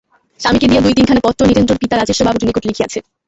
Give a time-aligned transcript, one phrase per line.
[0.39, 2.99] স্বামীকে দিয়া দুই-তিনখানা পত্র নীরেন্দ্রর পিতা রাজ্যেশ্বরবাবুর নিকট লিখিয়াছে।